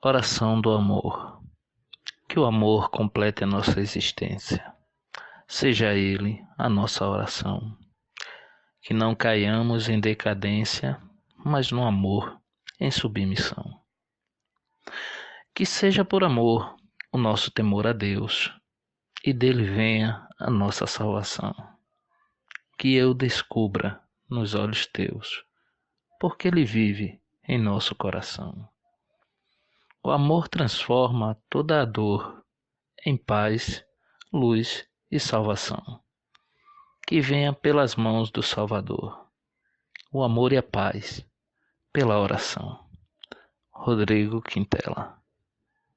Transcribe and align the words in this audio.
Oração 0.00 0.60
do 0.60 0.70
amor. 0.70 1.42
Que 2.28 2.38
o 2.38 2.44
amor 2.44 2.88
complete 2.88 3.42
a 3.42 3.46
nossa 3.48 3.80
existência. 3.80 4.72
Seja 5.48 5.92
ele 5.92 6.40
a 6.56 6.68
nossa 6.68 7.04
oração. 7.04 7.76
Que 8.80 8.94
não 8.94 9.12
caiamos 9.12 9.88
em 9.88 9.98
decadência, 9.98 11.02
mas 11.36 11.72
no 11.72 11.84
amor, 11.84 12.40
em 12.78 12.92
submissão. 12.92 13.82
Que 15.52 15.66
seja 15.66 16.04
por 16.04 16.22
amor 16.22 16.76
o 17.10 17.18
nosso 17.18 17.50
temor 17.50 17.84
a 17.84 17.92
Deus 17.92 18.52
e 19.24 19.32
dele 19.32 19.64
venha 19.64 20.28
a 20.38 20.48
nossa 20.48 20.86
salvação. 20.86 21.52
Que 22.78 22.94
eu 22.94 23.12
descubra 23.12 24.00
nos 24.30 24.54
olhos 24.54 24.86
teus, 24.86 25.44
porque 26.20 26.46
ele 26.46 26.64
vive 26.64 27.20
em 27.48 27.58
nosso 27.58 27.96
coração. 27.96 28.70
O 30.02 30.10
amor 30.10 30.48
transforma 30.48 31.40
toda 31.50 31.82
a 31.82 31.84
dor 31.84 32.44
em 33.04 33.16
paz, 33.16 33.84
luz 34.32 34.86
e 35.10 35.18
salvação. 35.18 36.02
Que 37.06 37.20
venha 37.20 37.52
pelas 37.52 37.96
mãos 37.96 38.30
do 38.30 38.42
Salvador. 38.42 39.26
O 40.12 40.22
amor 40.22 40.52
e 40.52 40.56
a 40.56 40.62
paz 40.62 41.26
pela 41.92 42.18
oração. 42.18 42.88
Rodrigo 43.70 44.42
Quintela 44.42 45.18